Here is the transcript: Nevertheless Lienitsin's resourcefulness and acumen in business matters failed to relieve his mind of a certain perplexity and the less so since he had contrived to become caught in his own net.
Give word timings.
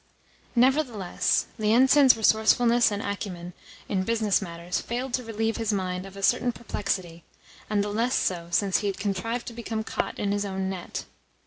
Nevertheless 0.55 1.45
Lienitsin's 1.59 2.17
resourcefulness 2.17 2.89
and 2.89 3.03
acumen 3.03 3.53
in 3.87 4.01
business 4.01 4.41
matters 4.41 4.81
failed 4.81 5.13
to 5.13 5.23
relieve 5.23 5.57
his 5.57 5.71
mind 5.71 6.07
of 6.07 6.17
a 6.17 6.23
certain 6.23 6.51
perplexity 6.51 7.23
and 7.69 7.83
the 7.83 7.89
less 7.89 8.15
so 8.15 8.47
since 8.49 8.77
he 8.79 8.87
had 8.87 8.97
contrived 8.97 9.45
to 9.45 9.53
become 9.53 9.83
caught 9.83 10.17
in 10.17 10.31
his 10.31 10.43
own 10.43 10.71
net. 10.71 11.05